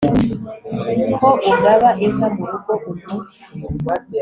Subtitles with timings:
[1.15, 3.15] ko ugaba inka mu rugo umu